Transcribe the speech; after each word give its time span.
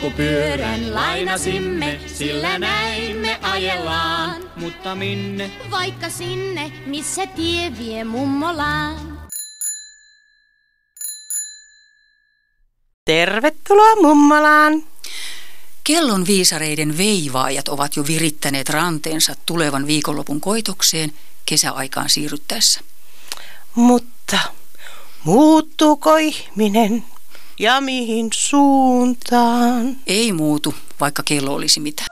polkupyörän 0.00 0.94
lainasimme, 0.94 2.00
sillä 2.06 2.58
näin 2.58 3.16
me 3.16 3.38
ajellaan. 3.42 4.50
Mutta 4.56 4.94
minne? 4.94 5.50
Vaikka 5.70 6.08
sinne, 6.08 6.72
missä 6.86 7.26
tie 7.26 7.72
vie 7.78 8.04
mummolaan. 8.04 9.20
Tervetuloa 13.04 13.96
mummolaan! 14.02 14.82
Kellon 15.84 16.26
viisareiden 16.26 16.98
veivaajat 16.98 17.68
ovat 17.68 17.96
jo 17.96 18.06
virittäneet 18.06 18.68
ranteensa 18.68 19.34
tulevan 19.46 19.86
viikonlopun 19.86 20.40
koitokseen 20.40 21.12
kesäaikaan 21.46 22.10
siirryttäessä. 22.10 22.80
Mutta 23.74 24.38
muuttuuko 25.24 26.16
ihminen 26.16 27.04
ja 27.60 27.80
mihin 27.80 28.28
suuntaan? 28.34 29.96
Ei 30.06 30.32
muutu, 30.32 30.74
vaikka 31.00 31.22
kello 31.22 31.54
olisi 31.54 31.80
mitä. 31.80 32.04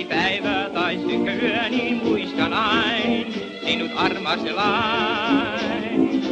Oli 0.00 0.08
päivä 0.08 0.70
tai 0.74 0.98
synkkä 0.98 1.32
yö, 1.34 1.68
niin 1.68 1.96
muistan 2.04 2.52
ain 2.52 3.34
sinut 3.64 3.90
armas 3.96 4.40
lain. 4.54 6.22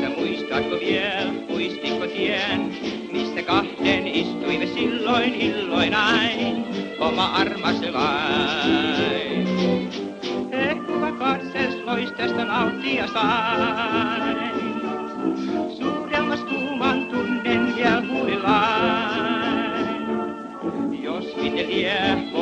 Sä 0.00 0.08
muistatko 0.16 0.76
viel, 0.80 1.32
muistitko 1.48 2.06
tien, 2.06 2.76
missä 3.12 3.42
kahden 3.42 4.06
istuimme 4.06 4.66
silloin 4.66 5.34
illoin 5.34 5.94
ain, 5.94 6.64
oma 6.98 7.24
armas 7.24 7.76
lain. 7.92 9.48
Ehkuva 10.52 11.12
katses 11.12 11.74
loistesta 11.84 12.44
nauttia 12.44 13.06
sain. 13.06 14.36
Suuremmas 15.78 16.40
kuuman 16.40 17.06
tunnen 17.06 17.76
vielä 17.76 18.02
huilain. 18.12 19.26
Jos 21.02 21.36
minne 21.36 21.66
lie, 21.66 22.35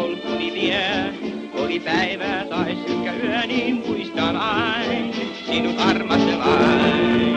vie, 0.65 1.13
oli 1.55 1.81
päivä 1.81 2.45
tai 2.51 2.77
synkkä 2.87 3.13
yö, 3.13 3.47
niin 3.47 3.75
muistan 3.87 4.37
ain 4.37 5.15
sinut 5.47 5.81
armas 5.81 6.21
lain. 6.39 7.34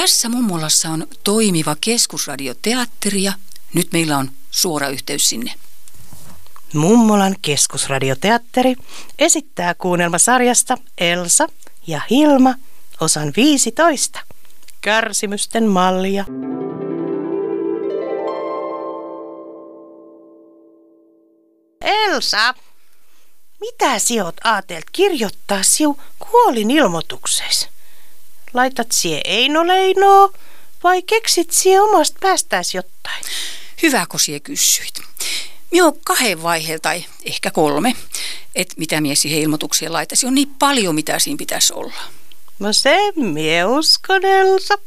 Tässä 0.00 0.28
mummolassa 0.28 0.88
on 0.88 1.06
toimiva 1.24 1.76
keskusradioteatteri 1.80 3.22
ja 3.22 3.32
nyt 3.74 3.92
meillä 3.92 4.18
on 4.18 4.30
suora 4.50 4.88
yhteys 4.88 5.28
sinne. 5.28 5.54
Mummolan 6.74 7.36
keskusradioteatteri 7.42 8.76
esittää 9.18 9.74
kuunnelmasarjasta 9.74 10.78
Elsa 10.98 11.48
ja 11.86 12.00
Hilma 12.10 12.54
osan 13.00 13.32
15. 13.36 14.20
Kärsimysten 14.80 15.68
mallia. 15.68 16.24
Elsa, 21.80 22.54
mitä 23.60 23.98
sijoit 23.98 24.36
aatelt 24.44 24.84
kirjoittaa 24.92 25.62
siu 25.62 26.00
kuolin 26.30 26.70
ilmoituksees? 26.70 27.68
Laitat 28.54 28.92
sie 28.92 29.20
Eino 29.24 29.66
Leinoo 29.66 30.32
vai 30.84 31.02
keksit 31.02 31.50
sie 31.50 31.80
omasta 31.80 32.18
päästäs 32.20 32.74
jotain? 32.74 33.24
Hyvä, 33.82 34.06
kun 34.08 34.20
sie 34.20 34.40
kysyit. 34.40 34.94
Minä 35.70 35.86
on 35.86 35.92
kahden 36.04 36.42
vaiheen 36.42 36.80
tai 36.80 37.04
ehkä 37.24 37.50
kolme, 37.50 37.96
että 38.54 38.74
mitä 38.76 39.00
mies 39.00 39.22
siihen 39.22 39.40
ilmoitukseen 39.40 39.92
laitaisi. 39.92 40.26
On 40.26 40.34
niin 40.34 40.54
paljon, 40.58 40.94
mitä 40.94 41.18
siinä 41.18 41.38
pitäisi 41.38 41.72
olla. 41.72 42.00
No 42.58 42.72
se 42.72 42.98
mie 43.16 43.64
uskon, 43.64 44.24
Elsa. 44.24 44.78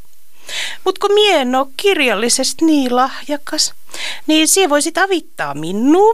Mut 0.83 0.99
kun 0.99 1.13
mie 1.13 1.41
en 1.41 1.55
oo 1.55 1.69
kirjallisesti 1.77 2.65
niin 2.65 2.95
lahjakas, 2.95 3.73
niin 4.27 4.47
sie 4.47 4.69
voisit 4.69 4.97
avittaa 4.97 5.53
minua. 5.53 6.13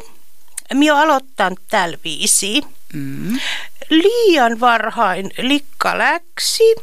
Mie 0.74 0.92
oon 0.92 1.02
aloittanut 1.02 1.60
tällä 1.70 1.98
viisi. 2.04 2.62
Mm. 2.94 3.40
Liian 3.90 4.60
varhain 4.60 5.32
likka 5.38 5.98
läksi, 5.98 6.76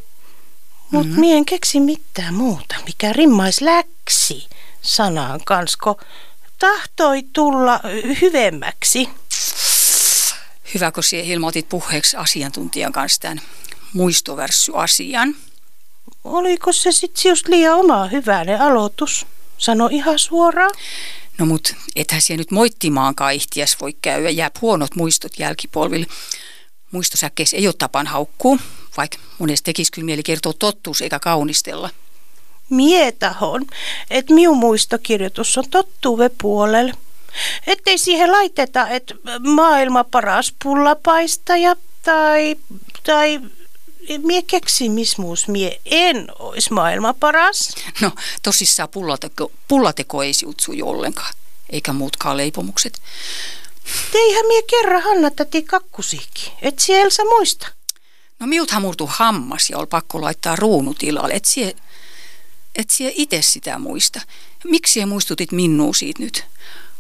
mut 0.91 1.07
mm. 1.07 1.21
mie 1.21 1.37
en 1.37 1.45
keksi 1.45 1.81
mitään 1.81 2.35
muuta, 2.35 2.75
mikä 2.87 3.13
rimmais 3.13 3.61
läksi 3.61 4.49
sanaan 4.83 5.41
kansko 5.45 6.01
tahtoi 6.59 7.23
tulla 7.33 7.81
hyvemmäksi. 8.21 9.09
Hyvä, 10.75 10.93
kun 10.93 11.03
siihen 11.03 11.27
ilmoitit 11.27 11.69
puheeksi 11.69 12.17
asiantuntijan 12.17 12.93
kanssa 12.93 13.21
tämän 13.21 13.41
muistovärssyasian. 13.93 15.37
Oliko 16.25 16.73
se 16.73 16.93
sitten 16.93 17.31
just 17.31 17.49
liian 17.49 17.75
oma 17.75 18.07
hyvänen 18.07 18.61
aloitus? 18.61 19.27
Sano 19.59 19.89
ihan 19.93 20.19
suoraan. 20.19 20.71
No 21.39 21.47
mut 21.47 21.75
ethän 21.97 22.23
siellä 22.23 22.41
nyt 22.41 22.51
moittimaan 22.51 23.15
kaihtias 23.15 23.77
voi 23.81 23.97
käydä. 24.03 24.31
Jää 24.31 24.51
huonot 24.61 24.95
muistot 24.95 25.39
jälkipolville. 25.39 26.07
Muistosäkkeissä 26.91 27.57
ei 27.57 27.67
ole 27.67 27.75
tapan 27.79 28.07
haukkuu, 28.07 28.59
vaikka 28.97 29.19
monesti 29.39 29.65
tekisi 29.65 29.93
kyllä 29.93 30.05
mieli 30.05 30.23
kertoa 30.23 30.53
tottuus 30.59 31.03
eikä 31.03 31.19
kaunistella. 31.19 31.91
Mietahon, 32.71 33.67
että 34.11 34.35
minun 34.35 34.57
muistokirjoitus 34.57 35.59
on 35.59 35.71
tottuve 35.71 36.31
puolella. 36.43 36.95
Ettei 37.67 37.99
siihen 37.99 38.33
laiteta, 38.33 38.89
että 38.89 39.15
maailma 39.41 40.05
paras 40.05 40.55
pullapaistaja 40.63 41.77
tai, 42.03 42.57
tai 43.03 43.41
mie 44.19 44.43
keksin, 44.43 44.93
miss 44.93 45.19
muus 45.19 45.49
mie 45.49 45.81
en 45.85 46.27
ois 46.39 46.71
maailman 46.71 47.15
paras. 47.15 47.75
No 48.01 48.13
tosissaan 48.43 48.89
pullateko, 48.89 49.53
pullateko 49.69 50.23
ei 50.23 50.35
siutsu 50.35 50.73
ollenkaan, 50.83 51.35
eikä 51.71 51.93
muutkaan 51.93 52.37
leipomukset. 52.37 53.01
Teihän 54.13 54.47
mie 54.47 54.63
kerran 54.63 55.03
Hanna 55.03 55.31
täti 55.31 55.63
kakkusiikki. 55.63 56.53
Et 56.63 56.79
sieltä 56.79 57.25
muista. 57.25 57.69
No 58.39 58.47
miuthan 58.47 58.83
murtu 58.83 59.11
hammas 59.13 59.71
ja 59.71 59.79
oli 59.79 59.87
pakko 59.87 60.21
laittaa 60.21 60.57
ruunu 60.57 60.95
tilalle. 60.95 61.35
Et 61.35 61.45
sie, 61.45 61.77
et 62.75 62.91
sie 62.91 63.13
itse 63.15 63.43
sitä 63.43 63.79
muista. 63.79 64.21
Miksi 64.65 64.93
sie 64.93 65.07
muistutit 65.07 65.53
minua 65.53 65.95
siitä 65.95 66.23
nyt? 66.23 66.45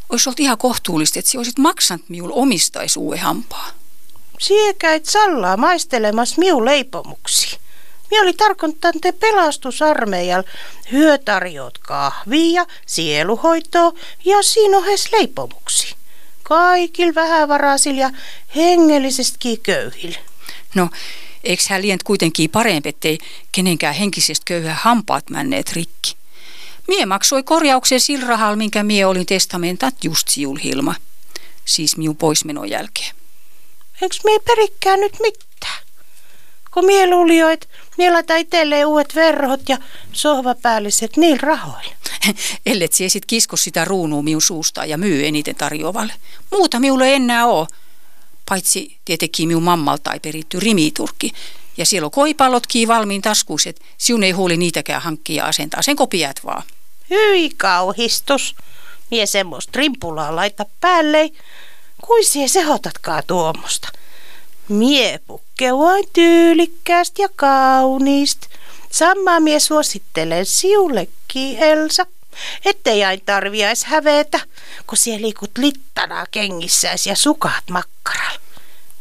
Olisi 0.09 0.29
ollut 0.29 0.41
ihan 0.41 0.59
kohtuullista, 0.59 1.19
että 1.19 1.31
sie 1.31 1.39
olisit 1.39 1.59
maksanut 1.59 2.09
miul 2.09 2.31
omistais 2.33 2.97
uue 2.97 3.19
hampaa. 3.19 3.71
Siekäit 4.39 5.07
sallaa 5.07 5.57
maistelemassa 5.57 6.37
miu 6.39 6.65
leipomuksi. 6.65 7.59
Mie 8.11 8.21
oli 8.21 8.33
tarkoittanut 8.33 9.01
te 9.03 9.13
pelastusarmeijal 9.13 10.43
hyötarjoot 10.93 11.79
kahvia, 11.79 12.67
sieluhoitoa 12.87 13.93
ja 14.25 14.43
siinä 14.43 14.77
ohes 14.77 15.13
leipomuksi. 15.13 15.97
Kaikil 16.43 17.15
vähävaraasil 17.15 17.97
ja 17.97 18.11
hengellisesti 18.57 19.57
köyhil. 19.63 20.15
No, 20.77 20.91
eikö 21.45 21.63
hän 21.69 21.83
liian 21.83 21.99
kuitenkin 22.05 22.51
parempi, 22.51 22.89
ettei 22.89 23.19
kenenkään 23.53 23.95
henkisestä 23.95 24.45
köyhä 24.45 24.75
hampaat 24.75 25.31
männeet 25.31 25.73
rikki? 25.73 26.17
Mie 26.89 27.07
maksoi 27.07 27.43
korjauksen 27.43 28.01
sillä 28.01 28.27
rahalla, 28.27 28.57
minkä 28.57 28.83
mie 28.83 29.07
olin 29.07 29.27
testamentat 29.27 30.05
just 30.05 30.29
siulhilma. 30.29 30.95
Siis 31.65 31.97
minun 31.97 32.17
poismenon 32.17 32.71
jälkeen. 32.71 33.15
Eiks 34.03 34.21
mie 34.25 34.39
perikkää 34.39 34.97
nyt 34.97 35.13
mitään? 35.23 35.83
Kun 36.75 36.85
mie 36.85 37.11
luuli 37.11 37.39
jo, 37.39 37.49
että 37.49 37.67
mie 37.99 38.13
laita 38.13 38.37
itselleen 38.37 38.87
uudet 38.87 39.15
verhot 39.15 39.61
ja 39.69 39.79
sohvapäälliset 40.13 41.17
niillä 41.17 41.41
rahoilla. 41.43 41.95
Ellet 42.67 42.93
sie 42.93 43.09
sit 43.09 43.27
kisko 43.27 43.57
sitä 43.57 43.85
ruunua 43.85 44.23
minun 44.23 44.43
suusta 44.43 44.85
ja 44.85 44.99
myy 44.99 45.27
eniten 45.27 45.55
tarjoavalle. 45.55 46.13
Muuta 46.53 46.81
minulle 46.81 47.15
enää 47.15 47.47
oo. 47.47 47.67
Paitsi 48.49 48.97
tietenkin 49.05 49.49
minun 49.49 49.63
mammalta 49.63 50.13
ei 50.13 50.21
peritty 50.21 50.61
rimiturkki. 50.61 51.33
Ja 51.77 51.87
siellä 51.87 52.07
on 52.07 52.11
koipallotkin 52.11 52.89
valmiin 52.89 53.23
taskuiset. 53.23 53.81
Siun 53.99 54.23
ei 54.23 54.31
huoli 54.31 54.57
niitäkään 54.57 55.03
hankkia 55.03 55.43
ja 55.43 55.49
asentaa. 55.49 55.83
Sen 55.83 55.97
kopiat 55.97 56.41
vaan. 56.45 56.63
Hyi 57.11 57.51
kauhistus. 57.57 58.55
Mie 59.11 59.27
semmoista 59.27 59.73
rimpulaa 59.77 60.37
laita 60.37 60.67
päälle. 60.81 61.31
Kuin 62.07 62.27
sie 62.27 62.49
sehotatkaa 62.49 63.23
tuommoista. 63.23 63.89
Mie 64.69 65.21
pukke 65.27 65.73
vain 65.73 66.05
tyylikkäästi 66.13 67.23
ja 67.23 67.29
kauniist. 67.37 68.41
Samaa 68.91 69.41
mie 69.41 69.61
suosittelen 69.61 70.47
siullekin, 70.47 71.59
Elsa. 71.59 72.07
Ettei 72.65 73.05
aina 73.05 73.23
tarviais 73.27 73.85
hävetä, 73.85 74.41
kun 74.87 74.99
siellä 74.99 75.23
liikut 75.23 75.59
littanaa 75.59 76.27
kengissäis 76.31 77.07
ja 77.07 77.17
sukat 77.17 77.71
makkaralla. 77.71 78.41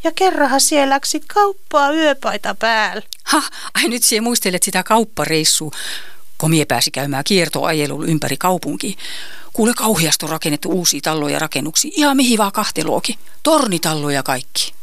Ja 0.04 0.12
kerrahan 0.12 0.60
siellä 0.60 0.94
läksit 0.94 1.24
kauppaa 1.26 1.92
yöpaita 1.92 2.54
päällä. 2.54 3.02
Ha, 3.24 3.42
ai 3.74 3.88
nyt 3.88 4.02
sie 4.02 4.20
muistelet 4.20 4.62
sitä 4.62 4.82
kauppareissua, 4.82 5.70
kun 6.38 6.50
mie 6.50 6.64
pääsi 6.64 6.90
käymään 6.90 7.24
kiertoajelulla 7.24 8.06
ympäri 8.06 8.36
kaupunki. 8.36 8.96
Kuule 9.52 9.74
kauheasti 9.74 10.24
on 10.24 10.30
rakennettu 10.30 10.70
uusia 10.70 11.00
talloja 11.00 11.32
ja 11.32 11.38
rakennuksia, 11.38 11.90
ihan 11.94 12.16
mihin 12.16 12.38
vaan 12.38 12.52
kahteluokin. 12.52 13.18
Tornitalloja 13.42 14.22
kaikki. 14.22 14.74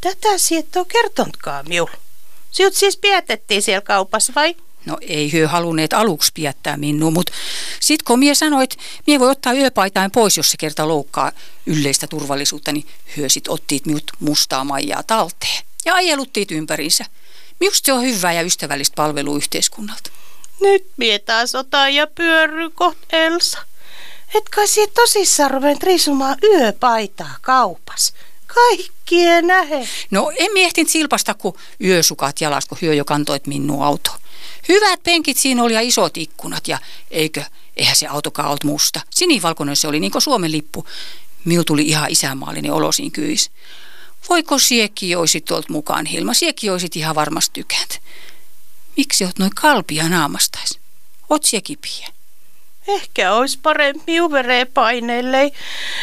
Tätä 0.00 0.38
siet 0.38 0.76
on 0.76 0.86
kertonutkaan 0.86 1.68
miul. 1.68 1.86
Siut 2.50 2.74
siis 2.74 2.96
pietettiin 2.96 3.62
siellä 3.62 3.80
kaupassa 3.80 4.32
vai? 4.36 4.56
No 4.86 4.96
ei 5.00 5.32
hyö 5.32 5.48
halunneet 5.48 5.92
aluksi 5.92 6.32
piettää 6.34 6.76
minua, 6.76 7.10
mutta 7.10 7.32
sit 7.80 8.02
kun 8.02 8.18
mie 8.18 8.34
sanoit, 8.34 8.78
mie 9.06 9.20
voi 9.20 9.30
ottaa 9.30 9.52
yöpaitain 9.52 10.10
pois, 10.10 10.36
jos 10.36 10.50
se 10.50 10.56
kerta 10.56 10.88
loukkaa 10.88 11.32
yleistä 11.66 12.06
turvallisuutta, 12.06 12.72
niin 12.72 12.86
hyö 13.16 13.28
sit 13.28 13.48
ottiit 13.48 13.86
minut 13.86 14.04
mustaa 14.20 14.64
maijaa 14.64 15.02
talteen 15.02 15.64
ja 15.84 15.94
ajeluttiit 15.94 16.50
ympäriinsä. 16.50 17.04
Minusta 17.60 17.86
se 17.86 17.92
on 17.92 18.02
hyvää 18.02 18.32
ja 18.32 18.42
ystävällistä 18.42 18.94
palvelua 18.94 19.36
yhteiskunnalta. 19.36 20.10
Nyt 20.60 20.86
mie 20.96 21.18
taas 21.18 21.54
otan 21.54 21.94
ja 21.94 22.06
pyörry 22.06 22.70
koht 22.70 22.98
Elsa. 23.12 23.58
Et 24.34 24.48
kai 24.48 24.68
sie 24.68 24.86
tosissaan 24.86 25.50
ruvennut 25.50 25.82
riisumaan 25.82 26.36
yöpaitaa 26.42 27.36
kaupas. 27.40 28.12
Kaikkien 28.46 29.46
nähe. 29.46 29.88
No 30.10 30.32
en 30.38 30.52
miehtin 30.52 30.88
silpasta, 30.88 31.34
kun 31.34 31.58
yösukat 31.84 32.40
jalas, 32.40 32.66
kun 32.66 32.78
hyö 32.82 32.94
jo 32.94 33.04
kantoit 33.04 33.46
minun 33.46 33.84
auto. 33.84 34.10
Hyvät 34.68 35.02
penkit 35.02 35.36
siinä 35.36 35.62
oli 35.62 35.74
ja 35.74 35.80
isot 35.80 36.16
ikkunat 36.16 36.68
ja 36.68 36.78
eikö, 37.10 37.44
eihän 37.76 37.96
se 37.96 38.06
autokaan 38.06 38.48
ollut 38.48 38.64
musta. 38.64 39.00
Sinivalkoinen 39.10 39.76
se 39.76 39.88
oli 39.88 40.00
niin 40.00 40.12
kuin 40.12 40.22
Suomen 40.22 40.52
lippu. 40.52 40.86
Miu 41.44 41.64
tuli 41.64 41.82
ihan 41.82 42.10
isämaallinen 42.10 42.72
olo 42.72 42.92
siinä 42.92 43.10
kyys. 43.12 43.50
Voiko 44.28 44.58
siekki 44.58 45.16
oisit 45.16 45.44
tuolta 45.44 45.72
mukaan, 45.72 46.06
Hilma? 46.06 46.34
Siekki 46.34 46.70
oisit 46.70 46.96
ihan 46.96 47.14
varmasti 47.14 47.50
tykät. 47.52 48.02
Miksi 48.96 49.24
oot 49.24 49.38
noin 49.38 49.54
kalpia 49.54 50.08
naamastais? 50.08 50.78
Oot 51.30 51.44
siekipiä. 51.44 52.08
Ehkä 52.88 53.34
olisi 53.34 53.58
parempi 53.62 54.20
uveree 54.20 54.64
paineille, 54.64 55.52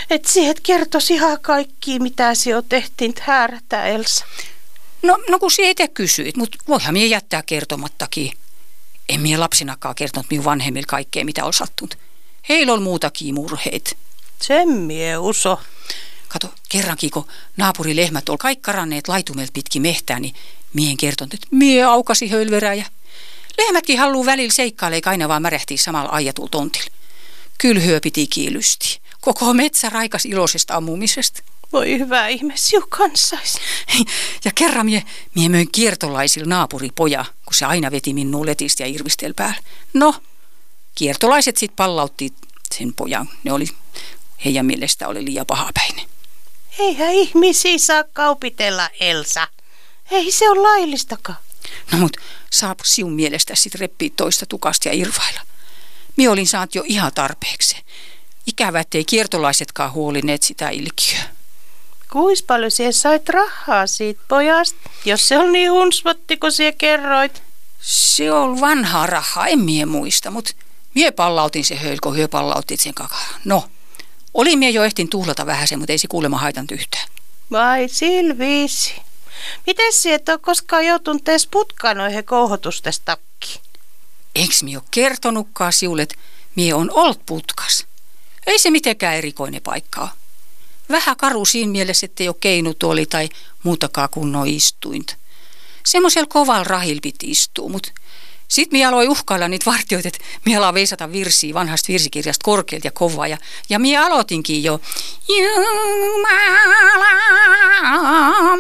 että 0.09 0.29
siihen 0.29 0.55
kertoisi 0.63 1.13
ihan 1.13 1.41
kaikki, 1.41 1.99
mitä 1.99 2.35
se 2.35 2.55
on 2.55 2.63
tehtiin 2.69 3.13
häärätä, 3.21 3.85
Elsa. 3.85 4.25
No, 5.01 5.17
no 5.29 5.39
kun 5.39 5.51
sinä 5.51 5.69
itse 5.69 5.87
kysyit, 5.87 6.37
mutta 6.37 6.57
voihan 6.67 6.93
minä 6.93 7.05
jättää 7.05 7.43
kertomattakin. 7.43 8.31
En 9.09 9.21
minä 9.21 9.39
lapsinakaan 9.39 9.95
kertonut 9.95 10.29
minun 10.29 10.45
vanhemmille 10.45 10.85
kaikkea, 10.87 11.25
mitä 11.25 11.45
on 11.45 11.53
sattunut. 11.53 11.97
Heillä 12.49 12.73
on 12.73 12.81
muutakin 12.81 13.33
murheita. 13.33 13.95
Sen 14.41 14.69
mie 14.69 15.17
uso. 15.17 15.59
Kato, 16.27 16.53
kerrankin 16.69 17.11
kun 17.11 17.27
naapurilehmät 17.57 18.29
oli 18.29 18.37
kaikki 18.37 18.61
karanneet 18.61 19.07
laitumelt 19.07 19.53
pitkin 19.53 19.81
mehtää, 19.81 20.19
niin 20.19 20.35
mien 20.73 20.97
kertonut, 20.97 21.33
että 21.33 21.47
mie 21.51 21.83
aukasi 21.83 22.29
hölverää 22.29 22.73
ja 22.73 22.85
lehmätkin 23.57 23.99
halluu 23.99 24.25
välillä 24.25 24.53
seikkailla, 24.53 24.95
eikä 24.95 25.09
aina 25.09 25.27
vaan 25.27 25.41
märähtii 25.41 25.77
samalla 25.77 26.09
aijatulla 26.09 26.49
tontilla. 26.49 26.91
Kyllä 27.57 27.81
hyö 27.81 27.99
piti 27.99 28.27
kiilysti. 28.27 28.99
Koko 29.27 29.53
metsä 29.53 29.89
raikas 29.89 30.25
iloisesta 30.25 30.75
ammumisesta. 30.75 31.43
Voi 31.73 31.99
hyvä 31.99 32.27
ihme, 32.27 32.53
siu 32.57 32.85
kanssais. 32.89 33.57
Ja 34.45 34.51
kerran 34.55 34.85
mie, 34.85 35.03
mie 35.35 35.49
möin 35.49 35.71
kiertolaisilla 35.71 36.49
naapuripoja, 36.49 37.25
kun 37.45 37.53
se 37.53 37.65
aina 37.65 37.91
veti 37.91 38.13
minua 38.13 38.45
letistä 38.45 38.83
ja 38.83 38.87
irvistel 38.87 39.33
päällä. 39.33 39.57
No, 39.93 40.15
kiertolaiset 40.95 41.57
sit 41.57 41.75
pallautti 41.75 42.33
sen 42.75 42.93
pojan. 42.93 43.29
Ne 43.43 43.53
oli, 43.53 43.67
heidän 44.45 44.65
mielestä 44.65 45.07
oli 45.07 45.25
liian 45.25 45.45
pahapäinen. 45.45 46.05
Eihän 46.79 47.13
ihmisiä 47.13 47.77
saa 47.77 48.03
kaupitella, 48.13 48.89
Elsa. 48.99 49.47
Ei 50.11 50.31
se 50.31 50.49
ole 50.49 50.61
laillistakaan. 50.61 51.39
No 51.91 51.97
mut 51.97 52.17
saap 52.51 52.79
siun 52.83 53.13
mielestä 53.13 53.55
sit 53.55 53.75
reppii 53.75 54.09
toista 54.09 54.45
tukasta 54.45 54.87
ja 54.87 54.93
irvailla. 54.93 55.41
Mie 56.17 56.29
olin 56.29 56.47
saanut 56.47 56.75
jo 56.75 56.83
ihan 56.85 57.11
tarpeeksi. 57.15 57.75
Ikävä, 58.47 58.79
ettei 58.79 59.05
kiertolaisetkaan 59.05 59.91
huolineet 59.91 60.43
sitä 60.43 60.69
ilkiöä. 60.69 61.23
Kuis 62.11 62.43
paljon 62.43 62.71
sie 62.71 62.91
sait 62.91 63.29
rahaa 63.29 63.87
siitä 63.87 64.21
pojasta, 64.27 64.89
jos 65.05 65.27
se 65.27 65.37
on 65.37 65.51
niin 65.51 65.71
hunsvotti, 65.71 66.37
kun 66.37 66.51
sie 66.51 66.71
kerroit? 66.71 67.43
Se 67.81 68.31
on 68.31 68.61
vanhaa 68.61 69.07
rahaa, 69.07 69.47
en 69.47 69.59
mie 69.59 69.85
muista, 69.85 70.31
mutta 70.31 70.51
mie 70.93 71.11
pallautin 71.11 71.65
se 71.65 71.75
höil, 71.75 71.97
kun 72.03 72.15
hyö 72.15 72.27
pallautit 72.27 72.79
sen 72.79 72.93
kakaa. 72.93 73.27
No, 73.45 73.69
oli 74.33 74.55
mie 74.55 74.69
jo 74.69 74.83
ehtin 74.83 75.09
tuhlata 75.09 75.45
vähän 75.45 75.67
sen, 75.67 75.79
mutta 75.79 75.91
ei 75.91 75.97
se 75.97 76.07
kuulemma 76.07 76.37
haitanut 76.37 76.71
yhtään. 76.71 77.07
Vai 77.51 77.89
Silviisi. 77.89 78.93
Miten 79.67 79.93
sie 79.93 80.13
et 80.13 80.29
ole 80.29 80.37
koskaan 80.37 80.85
joutunut 80.85 81.29
edes 81.29 81.47
putkaan 81.47 81.97
noihin 81.97 82.25
kouhotustestakki? 82.25 83.61
Eiks 84.35 84.63
mie 84.63 84.77
ole 84.77 84.83
kertonutkaan 84.91 85.73
siulle, 85.73 86.01
että 86.01 86.15
mie 86.55 86.73
on 86.73 86.91
ollut 86.91 87.25
putkas? 87.25 87.86
Ei 88.47 88.59
se 88.59 88.69
mitenkään 88.69 89.15
erikoinen 89.15 89.61
paikkaa. 89.61 90.13
Vähän 90.89 91.17
karu 91.17 91.45
siinä 91.45 91.71
mielessä, 91.71 92.05
ettei 92.05 92.27
ole 92.27 92.35
keinutuoli 92.39 93.05
tai 93.05 93.29
muutakaan 93.63 94.09
kunnon 94.11 94.47
istuinta. 94.47 95.15
Semmoisella 95.85 96.27
kovalla 96.29 96.63
rahil 96.63 96.99
piti 97.01 97.31
istua, 97.31 97.69
mutta 97.69 97.91
sitten 98.47 98.77
minä 98.79 98.89
aloin 98.89 99.09
uhkailla 99.09 99.47
niitä 99.47 99.71
vartioita, 99.71 100.07
että 100.07 100.19
minä 100.45 100.57
aloin 100.57 100.73
veisata 100.73 101.11
virsiä 101.11 101.53
vanhasta 101.53 101.87
virsikirjasta 101.91 102.43
korkealta 102.43 102.87
ja 102.87 102.91
kovaa. 102.91 103.27
Ja, 103.27 103.37
ja 103.69 103.79
minä 103.79 104.05
aloitinkin 104.05 104.63
jo. 104.63 104.81
Jumalan 105.27 106.19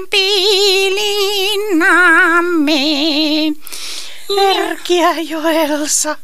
pilinnamme. 0.09 1.11
Merkiä 4.35 5.11
jo, 5.21 5.41
Elsa. 5.41 6.17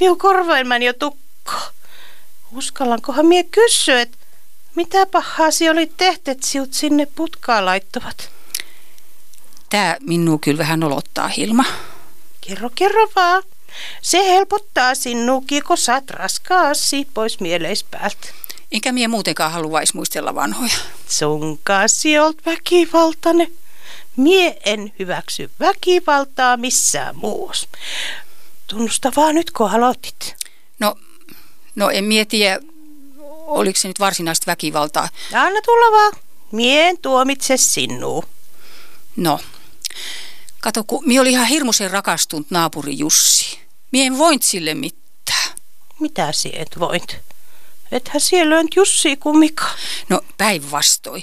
Minun 0.00 0.18
korvailmani 0.18 0.84
jo 0.84 0.92
tukko. 0.92 1.52
Uskallankohan 2.52 3.26
mie 3.26 3.42
kysyä, 3.42 4.00
että 4.00 4.18
mitä 4.74 5.06
pahaa 5.06 5.50
si 5.50 5.70
oli 5.70 5.92
tehty, 5.96 6.30
että 6.30 6.46
sinut 6.46 6.72
sinne 6.72 7.06
putkaan 7.06 7.64
laittuvat? 7.64 8.30
Tää 9.70 9.96
minua 10.00 10.38
kyllä 10.40 10.58
vähän 10.58 10.80
nolottaa, 10.80 11.28
Hilma. 11.28 11.64
Kerro, 12.40 12.70
kerro 12.74 13.08
vaan. 13.16 13.42
Se 14.02 14.28
helpottaa 14.28 14.94
sinuukin, 14.94 15.64
kun 15.64 15.78
saat 15.78 16.10
raskaasi 16.10 17.08
pois 17.14 17.40
mieleispäältä. 17.40 18.28
Enkä 18.72 18.92
mie 18.92 19.08
muutenkaan 19.08 19.52
haluaisi 19.52 19.96
muistella 19.96 20.34
vanhoja. 20.34 20.78
Sun 21.08 21.60
kanssa 21.64 22.08
olt 22.22 22.46
väkivaltainen. 22.46 23.52
Mie 24.16 24.58
en 24.64 24.92
hyväksy 24.98 25.50
väkivaltaa 25.60 26.56
missään 26.56 27.16
muussa. 27.16 27.68
Tunnusta 28.66 29.12
vaan 29.16 29.34
nyt, 29.34 29.50
kun 29.50 29.70
aloitit. 29.70 30.36
No, 30.78 30.94
no 31.78 31.90
en 31.90 32.04
mietiä, 32.04 32.60
oliko 33.46 33.78
se 33.78 33.88
nyt 33.88 34.00
varsinaista 34.00 34.46
väkivaltaa. 34.46 35.08
Anna 35.34 35.60
tulla 35.64 35.92
vaan. 35.92 36.12
Mie 36.52 36.88
en 36.88 36.98
tuomitse 36.98 37.56
sinua. 37.56 38.22
No, 39.16 39.40
kato, 40.60 40.84
kun 40.84 41.06
mie 41.06 41.20
oli 41.20 41.30
ihan 41.30 41.46
hirmuisen 41.46 41.90
rakastunut 41.90 42.50
naapuri 42.50 42.98
Jussi. 42.98 43.58
Mie 43.92 44.06
en 44.06 44.18
voint 44.18 44.42
sille 44.42 44.74
mitään. 44.74 45.50
Mitä 46.00 46.32
sie 46.32 46.52
et 46.62 46.78
voit? 46.78 47.16
Ethän 47.92 48.20
siellä 48.20 48.56
lönt 48.56 48.76
Jussi 48.76 49.16
kumika. 49.16 49.64
No 50.08 50.20
päinvastoin. 50.36 51.22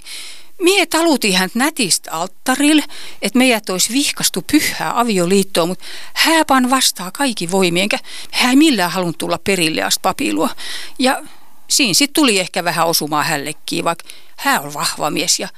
Mie 0.61 0.85
taluti 0.85 1.31
hän 1.31 1.49
nätistä 1.53 2.11
alttarille, 2.11 2.83
että 3.21 3.39
meidät 3.39 3.69
olisi 3.69 3.93
vihkastu 3.93 4.41
pyhää 4.51 4.99
avioliittoa, 4.99 5.65
mutta 5.65 5.85
hääpan 6.13 6.69
vastaa 6.69 7.11
kaikki 7.11 7.51
voimien, 7.51 7.83
enkä 7.83 7.99
hän 8.31 8.49
ei 8.49 8.55
millään 8.55 8.91
halunnut 8.91 9.17
tulla 9.17 9.39
perille 9.43 9.83
asti 9.83 9.99
papilua. 10.01 10.49
Ja 10.99 11.23
siinä 11.67 11.93
sitten 11.93 12.13
tuli 12.13 12.39
ehkä 12.39 12.63
vähän 12.63 12.87
osumaan 12.87 13.25
hällekin, 13.25 13.83
vaikka 13.83 14.05
hän 14.37 14.61
on 14.61 14.73
vahva 14.73 15.09
mies 15.09 15.39
ja 15.39 15.49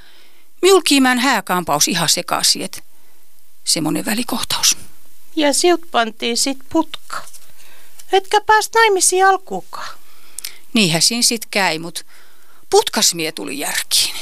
Mjulkiimään 0.62 1.20
hääkampaus 1.20 1.88
ihan 1.88 2.10
sekaisin, 2.10 2.62
että 2.62 2.82
semmoinen 3.64 4.06
välikohtaus. 4.06 4.78
Ja 5.36 5.54
siut 5.54 5.82
pantiin 5.92 6.38
sit 6.38 6.58
putka. 6.70 7.18
Etkä 8.12 8.42
pääst 8.42 8.76
naimisiin 8.76 9.26
alkuukaan. 9.26 9.98
Niinhän 10.74 11.02
siinä 11.02 11.24
sit 11.24 11.46
käy, 11.52 11.80
mut 11.80 12.06
putkasmie 12.70 13.32
tuli 13.32 13.60
järkiin. 13.60 14.16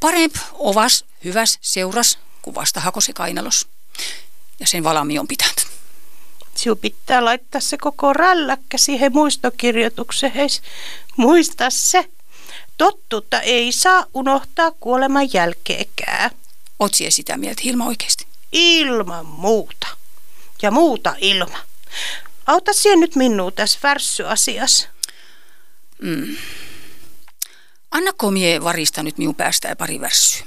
Paremp 0.00 0.36
ovas, 0.52 1.04
hyväs, 1.24 1.58
seuras, 1.60 2.18
kun 2.42 2.54
vasta 2.54 2.80
hakosi 2.80 3.12
kainalos. 3.12 3.66
Ja 4.60 4.66
sen 4.66 4.84
valami 4.84 5.18
on 5.18 5.28
pitänyt. 5.28 5.66
Siu 6.54 6.76
pitää 6.76 7.24
laittaa 7.24 7.60
se 7.60 7.76
koko 7.78 8.12
rälläkkä 8.12 8.78
siihen 8.78 9.12
muistokirjoitukseen. 9.12 10.32
Heis, 10.32 10.62
muista 11.16 11.70
se. 11.70 12.10
Tottuutta 12.76 13.40
ei 13.40 13.72
saa 13.72 14.06
unohtaa 14.14 14.70
kuoleman 14.70 15.32
jälkeekään. 15.32 16.30
Otsie 16.78 17.10
sitä 17.10 17.36
mieltä 17.36 17.62
Hilma 17.64 17.86
oikeasti. 17.86 18.26
Ilman 18.52 19.26
muuta. 19.26 19.86
Ja 20.62 20.70
muuta 20.70 21.14
ilma. 21.18 21.58
Auta 22.46 22.72
siihen 22.72 23.00
nyt 23.00 23.16
minua 23.16 23.50
tässä 23.50 23.78
värssyasiassa. 23.82 24.88
Mm. 26.02 26.36
Annako 27.90 28.30
mie 28.30 28.64
varista 28.64 29.02
nyt 29.02 29.18
minun 29.18 29.34
päästään 29.34 29.76
pari 29.76 30.00
värssyä? 30.00 30.46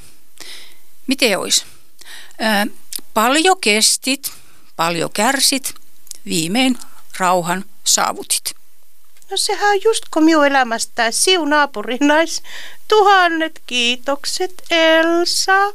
Miten 1.07 1.39
ois? 1.39 1.65
Paljon 3.13 3.57
kestit, 3.62 4.31
paljon 4.75 5.10
kärsit, 5.13 5.74
viimein 6.25 6.77
rauhan 7.17 7.65
saavutit. 7.83 8.55
No 9.31 9.38
sehän 9.38 9.69
on 9.69 9.79
just 9.83 10.03
kun 10.13 10.24
minun 10.24 10.48
elämästä 10.48 11.12
siu 11.12 11.45
naapurinais. 11.45 12.43
Tuhannet 12.88 13.62
kiitokset, 13.65 14.63
Elsa. 14.71 15.74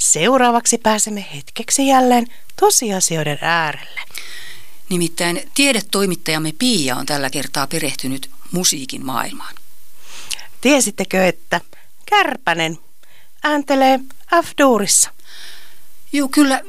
Seuraavaksi 0.00 0.78
pääsemme 0.78 1.26
hetkeksi 1.34 1.86
jälleen 1.86 2.26
tosiasioiden 2.60 3.38
äärelle. 3.40 4.00
Nimittäin 4.88 5.50
tiedetoimittajamme 5.54 6.52
Pia 6.58 6.96
on 6.96 7.06
tällä 7.06 7.30
kertaa 7.30 7.66
perehtynyt 7.66 8.30
musiikin 8.50 9.06
maailmaan. 9.06 9.54
Tiesittekö, 10.60 11.26
että 11.26 11.60
Kärpänen 12.06 12.78
ääntelee 13.44 14.00
F-duurissa? 14.44 15.10
Joo, 16.12 16.28
kyllä 16.28 16.60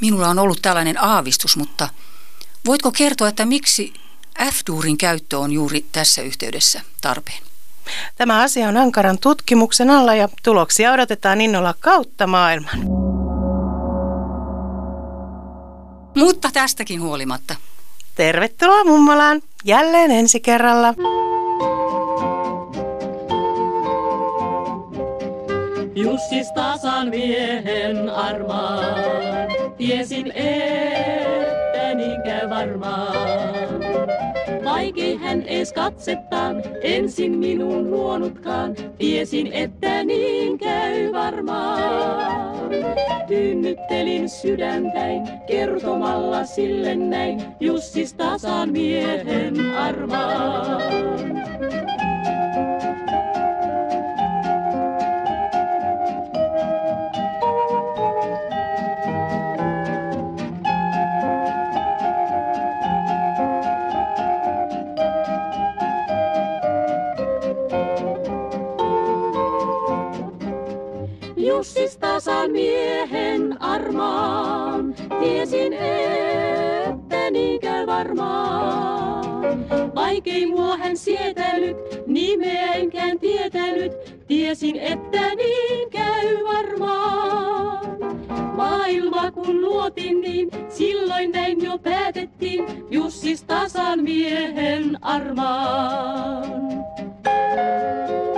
minulla 0.00 0.28
on 0.28 0.38
ollut 0.38 0.62
tällainen 0.62 1.04
aavistus, 1.04 1.56
mutta 1.56 1.88
voitko 2.66 2.92
kertoa, 2.92 3.28
että 3.28 3.46
miksi 3.46 3.94
F-duurin 4.38 4.96
käyttö 4.96 5.38
on 5.38 5.52
juuri 5.52 5.86
tässä 5.92 6.22
yhteydessä 6.22 6.80
tarpeen? 7.00 7.42
Tämä 8.16 8.42
asia 8.42 8.68
on 8.68 8.76
ankaran 8.76 9.18
tutkimuksen 9.18 9.90
alla 9.90 10.14
ja 10.14 10.28
tuloksia 10.42 10.92
odotetaan 10.92 11.40
innolla 11.40 11.74
kautta 11.80 12.26
maailman. 12.26 13.11
Mutta 16.14 16.48
tästäkin 16.52 17.02
huolimatta. 17.02 17.54
Tervetuloa 18.14 18.84
mummolaan 18.84 19.42
jälleen 19.64 20.10
ensi 20.10 20.40
kerralla. 20.40 20.94
Jussista 25.94 26.76
saan 26.76 27.08
miehen 27.08 28.10
armaan, 28.10 29.48
tiesin 29.76 30.32
että 30.36 31.94
niin 31.94 32.22
käy 32.22 32.50
varmaan. 32.50 33.51
Vaikei 34.82 35.16
hän 35.16 35.42
ees 35.46 35.72
katsettaan, 35.72 36.62
ensin 36.80 37.38
minun 37.38 37.90
luonutkaan, 37.90 38.74
tiesin 38.98 39.52
että 39.52 40.04
niin 40.04 40.58
käy 40.58 41.12
varmaan. 41.12 42.70
Tyynnyttelin 43.28 44.28
sydäntäin, 44.28 45.22
kertomalla 45.46 46.44
sille 46.44 46.94
näin, 46.94 47.42
Jussista 47.60 48.38
saan 48.38 48.72
miehen 48.72 49.74
armaan. 49.76 51.41
Saan 72.22 72.50
miehen 72.50 73.62
armaan, 73.62 74.94
tiesin 75.20 75.72
että 75.72 77.30
niin 77.30 77.60
käy 77.60 77.86
varmaan. 77.86 79.24
Vaikei 79.94 80.46
mua 80.46 80.76
hän 80.76 80.96
sietänyt, 80.96 81.76
nimeä 82.06 82.72
enkään 82.72 83.18
tietänyt, 83.18 83.92
tiesin 84.28 84.76
että 84.76 85.34
niin 85.34 85.90
käy 85.90 86.44
varmaan. 86.44 87.98
Maailma 88.56 89.30
kun 89.30 89.60
luotin 89.60 90.20
niin, 90.20 90.50
silloin 90.68 91.32
näin 91.32 91.64
jo 91.64 91.78
päätettiin, 91.78 92.64
Jussista 92.90 93.68
saan 93.68 94.02
miehen 94.02 95.04
armaan. 95.04 96.62
Jussista 97.24 98.31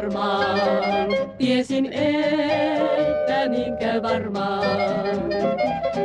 miehen 0.00 0.04
armaan, 0.04 1.08
tiesin 1.38 1.92
että 1.92 3.48
niin 3.48 3.76
käy 3.76 4.02
varmaan. 4.02 4.64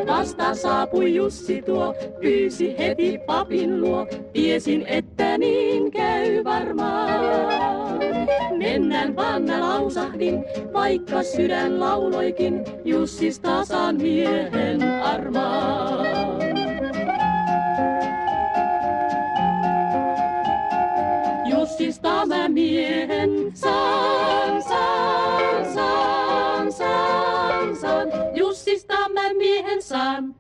Vasta 0.08 0.56
saapui 0.56 1.16
Jussi 1.16 1.62
tuo, 1.62 1.96
pyysi 2.22 2.76
heti 2.78 3.18
papin 3.26 3.82
luo, 3.82 4.08
tiesin 4.34 4.84
että 4.88 5.38
niin 5.38 5.92
käy 5.92 6.44
varmaan. 6.44 8.00
Mennään 8.58 9.16
vaan 9.16 9.44
mä 9.44 9.60
lausahdin, 9.60 10.46
vaikka 10.74 11.24
sydän 11.24 11.80
lauloikin, 11.80 12.64
Jussista 12.86 13.66
saan 13.66 13.96
miehen 13.96 14.82
armaan. 15.04 16.25
tämän 22.06 22.54
miehen. 22.54 23.30
Saan, 23.54 24.64
saan, 24.64 25.74
saan, 25.74 26.72
saan, 26.72 27.76
saan, 27.76 28.08
Jussista 28.34 29.10
mä 29.10 29.34
miehen 29.34 29.82
saan. 29.82 30.36